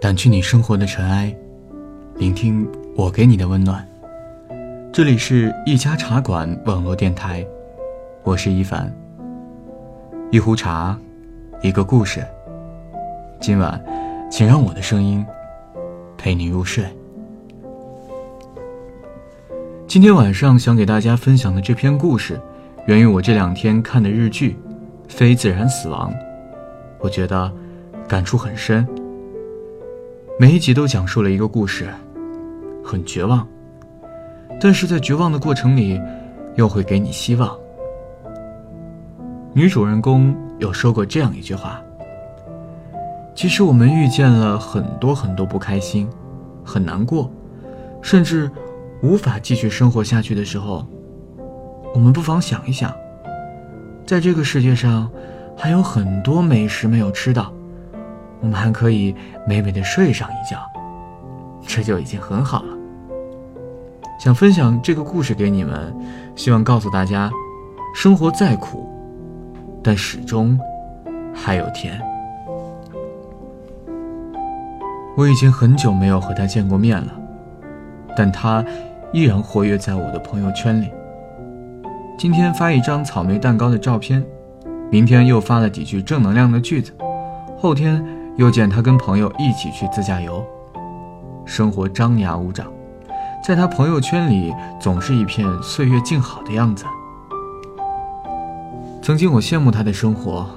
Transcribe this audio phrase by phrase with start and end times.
[0.00, 1.30] 掸去你生活的尘埃，
[2.16, 3.86] 聆听我给你的温暖。
[4.90, 7.46] 这里是一家茶馆网络电台，
[8.22, 8.90] 我是一凡。
[10.30, 10.98] 一壶茶，
[11.60, 12.26] 一个故事。
[13.42, 13.78] 今晚，
[14.30, 15.22] 请让我的声音
[16.16, 16.82] 陪你入睡。
[19.86, 22.40] 今天晚上想给大家分享的这篇故事，
[22.86, 24.56] 源于我这两天看的日剧
[25.12, 26.10] 《非自然死亡》，
[27.00, 27.52] 我觉得
[28.08, 28.88] 感触很深。
[30.40, 31.90] 每一集都讲述了一个故事，
[32.82, 33.46] 很绝望，
[34.58, 36.00] 但是在绝望的过程里，
[36.54, 37.54] 又会给你希望。
[39.52, 41.78] 女主人公有说过这样一句话
[43.36, 46.08] ：“其实我们遇见了很多很多不开心，
[46.64, 47.30] 很难过，
[48.00, 48.50] 甚至
[49.02, 50.86] 无法继续生活下去的时候，
[51.92, 52.90] 我们不妨想一想，
[54.06, 55.10] 在这个世界上
[55.54, 57.52] 还有很多美食没有吃到。”
[58.40, 59.14] 我们还可以
[59.46, 60.58] 美美的睡上一觉，
[61.66, 62.76] 这就已经很好了。
[64.18, 65.94] 想分享这个故事给你们，
[66.34, 67.30] 希望告诉大家，
[67.94, 68.88] 生活再苦，
[69.82, 70.58] 但始终
[71.34, 72.00] 还有甜。
[75.16, 77.12] 我已经很久没有和他见过面了，
[78.16, 78.64] 但他
[79.12, 80.90] 依然活跃在我的朋友圈里。
[82.18, 84.24] 今天发一张草莓蛋糕的照片，
[84.90, 86.92] 明天又发了几句正能量的句子，
[87.58, 88.02] 后天。
[88.40, 90.42] 又见他跟朋友一起去自驾游，
[91.44, 92.64] 生活张牙舞爪，
[93.44, 96.86] 在他朋友圈里总是一片岁月静好的样子。
[99.02, 100.48] 曾经我羡慕他的生活，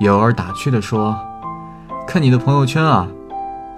[0.00, 1.14] 也偶尔打趣地说
[2.08, 3.06] ：“看你的朋友圈啊，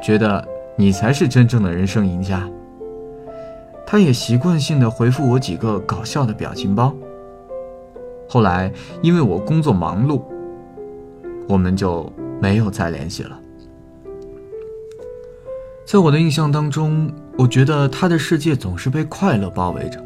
[0.01, 2.49] 觉得你才是真正的人生赢家。”
[3.85, 6.95] 他也习惯性的回复我几个搞笑的表情包。
[8.29, 10.23] 后来因为我工作忙碌，
[11.49, 12.09] 我们就
[12.41, 13.37] 没有再联系了。
[15.91, 19.99] 在我的印象当中，我觉得他的世界总是被快乐包围着。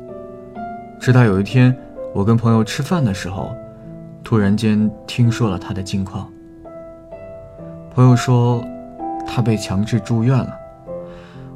[1.01, 1.77] 直到有一天，
[2.15, 3.53] 我跟朋友吃饭的时候，
[4.23, 6.31] 突然间听说了他的近况。
[7.93, 8.65] 朋友说，
[9.27, 10.57] 他被强制住院了。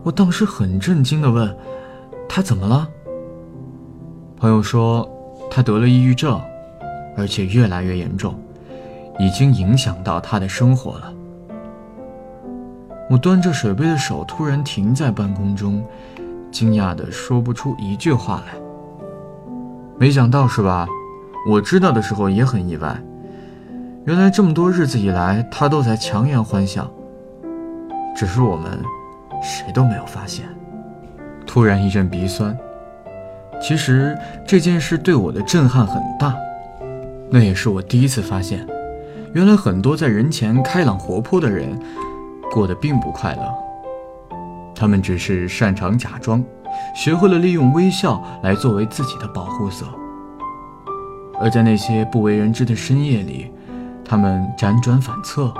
[0.02, 1.56] 我当时很震惊的问，
[2.28, 2.88] 他怎么了？
[4.36, 5.08] 朋友说，
[5.48, 6.40] 他得了抑郁症，
[7.16, 8.34] 而且越来越严重，
[9.20, 11.12] 已经影响到他的生活了。
[13.08, 15.84] 我端着水杯的手突然停在半空中，
[16.50, 18.58] 惊讶的说不出一句话来。
[19.96, 20.88] 没想到是吧？
[21.48, 23.00] 我知道的时候也很意外。
[24.04, 26.90] 原来这么多日子以来，他都在强颜欢笑，
[28.16, 28.82] 只是我们
[29.40, 30.44] 谁都没有发现。
[31.46, 32.56] 突然一阵鼻酸。
[33.62, 36.34] 其实这件事对我的震撼很大，
[37.30, 38.66] 那也是我第一次发现，
[39.32, 41.78] 原来很多在人前开朗活泼的人。
[42.50, 43.54] 过得并不快乐，
[44.74, 46.42] 他们只是擅长假装，
[46.94, 49.84] 学会了利用微笑来作为自己的保护色。
[51.38, 53.52] 而在那些不为人知的深夜里，
[54.04, 55.52] 他们辗转反侧，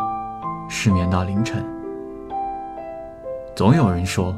[0.69, 1.63] 失眠到凌晨。
[3.55, 4.35] 总有人说，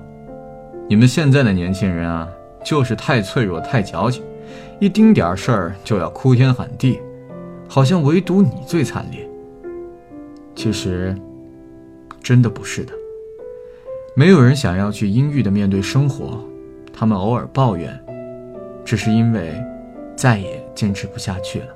[0.88, 2.26] 你们现在的年轻人啊，
[2.64, 4.24] 就是太脆弱、太矫情，
[4.80, 7.00] 一丁点事儿就要哭天喊地，
[7.68, 9.28] 好像唯独你最惨烈。
[10.56, 11.16] 其实。
[12.28, 12.92] 真的不是的，
[14.14, 16.44] 没有人想要去阴郁的面对生活，
[16.92, 17.98] 他们偶尔抱怨，
[18.84, 19.54] 只是因为
[20.14, 21.68] 再也坚持不下去了。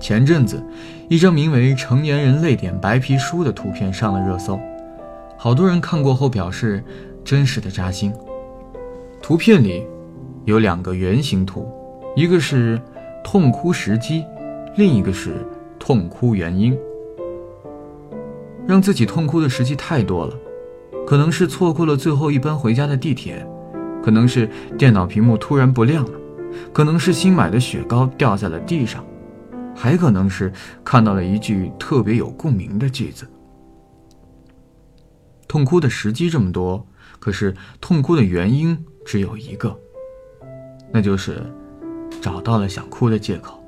[0.00, 0.64] 前阵子，
[1.06, 4.58] 一张名为《成年人泪点白皮书》的图片上了热搜，
[5.36, 6.82] 好多人看过后表示
[7.22, 8.10] 真实的扎心。
[9.20, 9.86] 图片里
[10.46, 11.70] 有两个圆形图，
[12.16, 12.80] 一个是
[13.22, 14.24] 痛哭时机，
[14.76, 15.46] 另一个是
[15.78, 16.74] 痛哭原因。
[18.68, 20.38] 让自己痛哭的时机太多了，
[21.06, 23.44] 可能是错过了最后一班回家的地铁，
[24.04, 24.46] 可能是
[24.76, 26.10] 电脑屏幕突然不亮了，
[26.70, 29.02] 可能是新买的雪糕掉在了地上，
[29.74, 30.52] 还可能是
[30.84, 33.26] 看到了一句特别有共鸣的句子。
[35.48, 36.86] 痛哭的时机这么多，
[37.18, 39.74] 可是痛哭的原因只有一个，
[40.92, 41.42] 那就是
[42.20, 43.58] 找到了想哭的借口。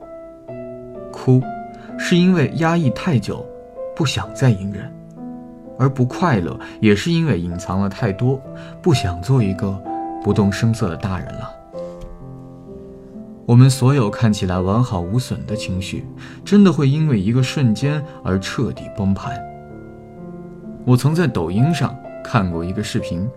[1.11, 1.43] 哭，
[1.99, 3.47] 是因为压抑太久。
[4.01, 4.91] 不想再隐忍，
[5.79, 8.41] 而不快乐也是因为隐藏了太多，
[8.81, 9.79] 不想做一个
[10.25, 11.51] 不动声色的大人了。
[13.45, 16.07] 我们所有看起来完好无损的情绪，
[16.47, 19.39] 真的会因为一个瞬间而彻底崩盘。
[20.87, 21.95] 我曾在抖音上
[22.25, 23.29] 看过一个视频，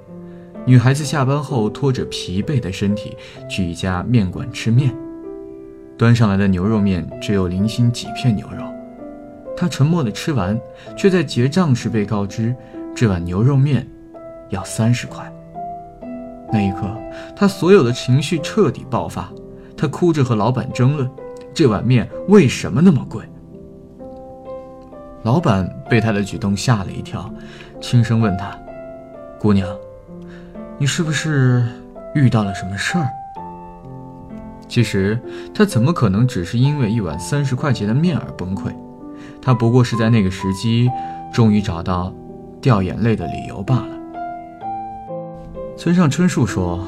[0.66, 3.18] 女孩子下班后拖着疲惫的身体
[3.50, 4.96] 去一家面馆吃面，
[5.98, 8.63] 端上来的牛肉面只有零星几片牛肉。
[9.56, 10.60] 他沉默地吃完，
[10.98, 12.56] 却在结账时被告知，
[12.96, 13.88] 这碗牛肉面
[14.50, 15.32] 要三十块。
[16.52, 16.88] 那一刻，
[17.36, 19.32] 他所有的情绪彻底爆发，
[19.76, 21.10] 他哭着和老板争论，
[21.54, 23.24] 这碗面为什么那么贵。
[25.24, 27.34] 老板被他的举动吓了一跳，
[27.80, 28.60] 轻声问他
[29.40, 29.68] ：“姑娘，
[30.78, 31.66] 你是不是
[32.14, 33.08] 遇到了什么事儿？”
[34.68, 35.20] 其实
[35.54, 38.74] 他怎么可能只是因为一碗三十块钱的面而崩溃？
[39.44, 40.90] 他不过是在那个时机，
[41.34, 42.14] 终于找到
[42.62, 43.90] 掉眼泪的理由罢了。
[45.76, 46.88] 村上春树说：“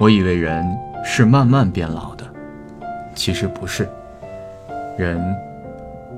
[0.00, 0.66] 我以为人
[1.04, 2.24] 是慢慢变老的，
[3.14, 3.88] 其实不是，
[4.98, 5.22] 人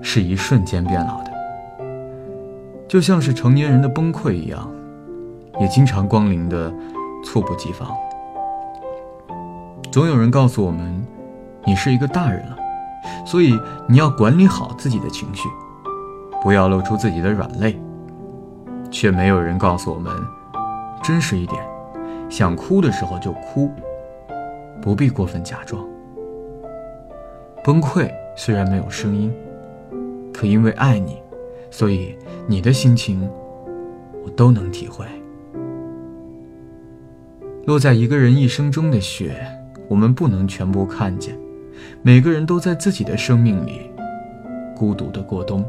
[0.00, 1.30] 是一瞬间变老的。
[2.88, 4.70] 就像是成年人的崩溃一样，
[5.60, 6.72] 也经常光临的
[7.22, 7.94] 猝不及防。
[9.92, 11.06] 总有人告诉我们，
[11.66, 12.56] 你是一个大人了，
[13.24, 13.58] 所以
[13.88, 15.48] 你要管理好自己的情绪，
[16.42, 17.78] 不要露出自己的软肋。
[18.90, 20.12] 却没有人告诉我们。”
[21.02, 21.62] 真实一点，
[22.28, 23.70] 想哭的时候就哭，
[24.80, 25.84] 不必过分假装。
[27.62, 29.32] 崩溃虽然没有声音，
[30.32, 31.18] 可因为爱你，
[31.70, 32.16] 所以
[32.46, 33.28] 你的心情
[34.24, 35.04] 我都能体会。
[37.66, 39.46] 落在一个人一生中的雪，
[39.88, 41.36] 我们不能全部看见。
[42.02, 43.90] 每个人都在自己的生命里
[44.76, 45.64] 孤独的过冬。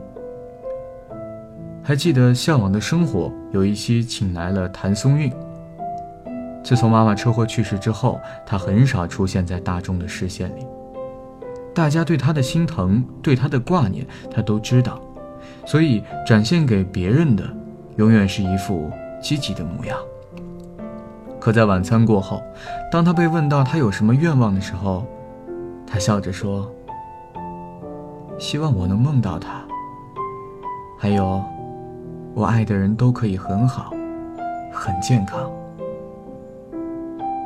[1.83, 5.31] 还记得《向往的生活》有一期请来了谭松韵。
[6.61, 10.65] 自从妈妈车祸去世之后，她很少出现在大众的视线里。
[11.73, 14.99] 大家对她的心疼、对她的挂念，她都知道，
[15.65, 17.43] 所以展现给别人的，
[17.95, 19.97] 永远是一副积极的模样。
[21.39, 22.43] 可在晚餐过后，
[22.91, 25.05] 当她被问到她有什么愿望的时候，
[25.87, 26.69] 他笑着说
[28.37, 29.65] ：“希望我能梦到他，
[30.99, 31.41] 还有。”
[32.35, 33.91] 我爱的人都可以很好，
[34.71, 35.51] 很健康。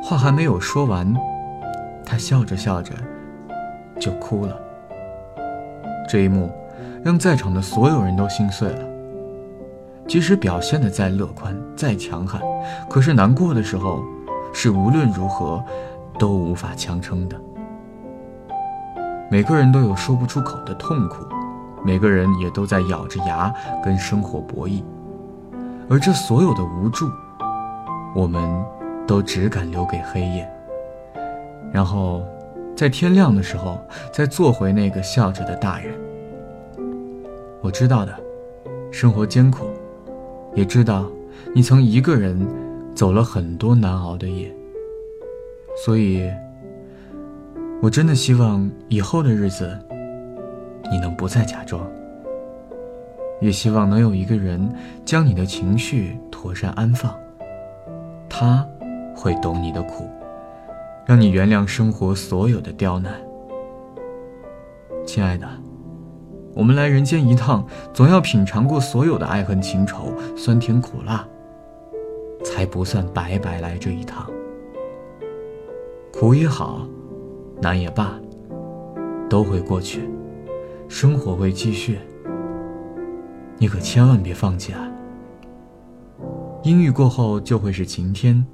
[0.02, 1.16] 话还没有说完，
[2.04, 2.92] 他笑着笑着
[3.98, 4.54] 就哭了。
[6.06, 6.50] 这一幕
[7.02, 8.84] 让在场的所有人都心碎了。
[10.06, 12.42] 即使表现的再乐观、再强悍，
[12.90, 14.02] 可是难过的时候，
[14.52, 15.64] 是无论如何
[16.18, 17.40] 都无法强撑的。
[19.32, 21.24] 每个人都有说不出口的痛苦。
[21.82, 23.50] 每个人也都在咬着牙
[23.82, 24.84] 跟生活博弈，
[25.88, 27.10] 而这所有的无助，
[28.14, 28.62] 我们
[29.06, 30.46] 都只敢留给黑夜。
[31.72, 32.22] 然后，
[32.76, 33.80] 在天亮的时候，
[34.12, 35.94] 再做回那个笑着的大人。
[37.62, 38.14] 我知道的，
[38.90, 39.64] 生活艰苦，
[40.54, 41.06] 也知道
[41.54, 42.46] 你曾一个人
[42.94, 44.54] 走了很多难熬的夜。
[45.82, 46.30] 所以，
[47.82, 49.76] 我真的希望以后的日子。
[50.88, 51.84] 你能不再假装，
[53.40, 54.72] 也希望能有一个人
[55.04, 57.12] 将你的情绪妥善安放，
[58.28, 58.64] 他
[59.16, 60.08] 会懂你的苦，
[61.04, 63.14] 让你原谅生活所有的刁难。
[65.04, 65.48] 亲爱的，
[66.54, 71.26] 我们来人间一趟，总要品尝过所有的爱恨情仇、酸甜苦辣，
[72.44, 74.30] 才不算白白来这一趟。
[76.12, 76.86] 苦也好，
[77.62, 78.20] 难也罢，
[79.30, 80.10] 都会过去。
[80.88, 82.00] 生活会继续，
[83.56, 84.90] 你可千万别放弃啊！
[86.64, 88.44] 阴郁过后就会是晴天，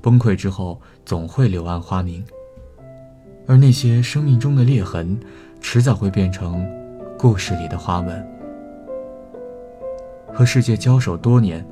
[0.00, 2.24] 崩溃之后总会柳暗花明，
[3.46, 5.20] 而那些生命中的裂痕，
[5.60, 6.66] 迟早会变成
[7.18, 8.26] 故事里的花纹。
[10.32, 11.64] 和世界交手多年，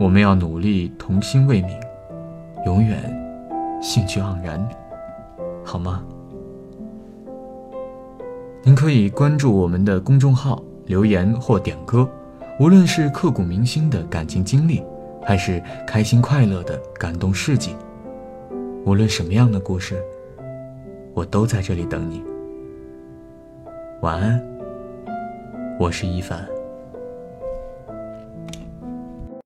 [0.00, 1.78] 我们要努力童心未泯，
[2.64, 2.98] 永远
[3.80, 4.66] 兴趣盎然，
[5.64, 6.04] 好吗？
[8.64, 12.08] 您可以关注我们的公众号，留言或点歌，
[12.60, 14.82] 无论是刻骨铭心的感情经历，
[15.24, 17.74] 还是开心快乐的感动事迹，
[18.84, 20.00] 无论什么样的故事，
[21.12, 22.22] 我都在这里等你。
[24.00, 24.40] 晚安，
[25.78, 26.51] 我是一凡。